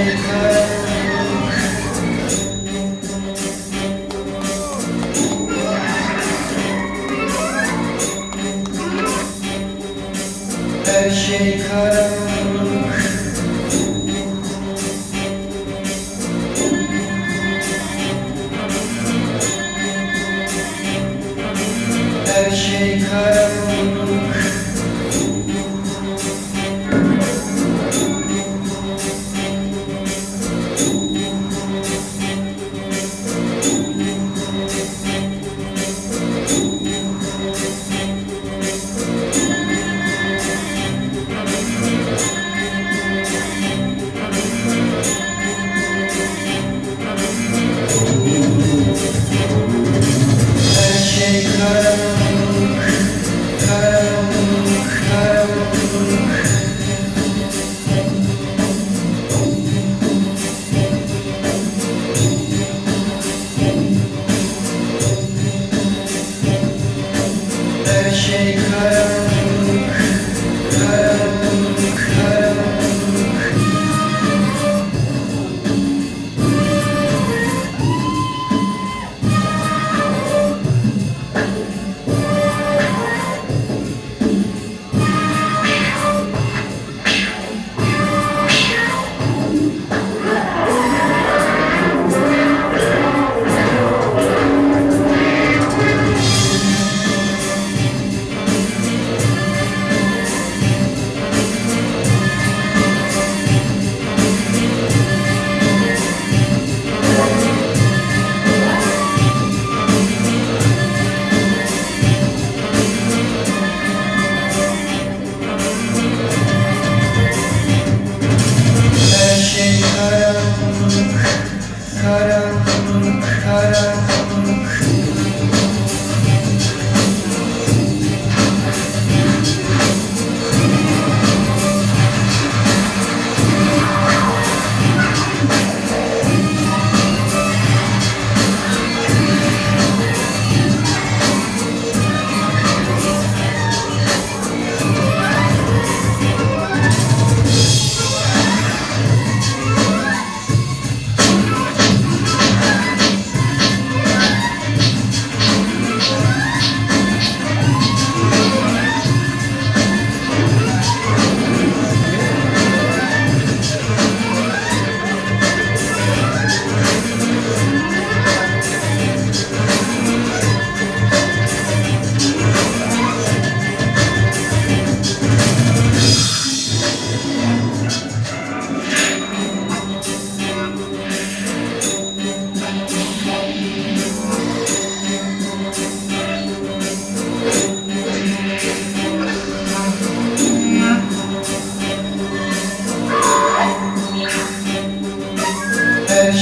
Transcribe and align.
Her 0.00 0.06
şey 11.10 11.60
karanlık 11.68 13.00
Her 22.26 22.50
şey 22.50 23.02
karanlık 23.10 24.29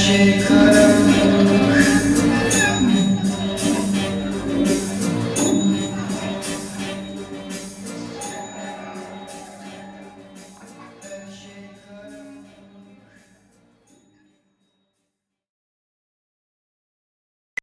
Her 0.08 0.14
şey 0.14 0.38
karanlık 0.40 0.87